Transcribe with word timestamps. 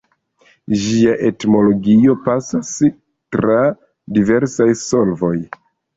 Ĝia 0.85 1.11
etimologio 1.29 2.15
pasas 2.27 2.71
tra 3.37 3.59
diversaj 4.19 4.69
solvoj. 4.85 5.35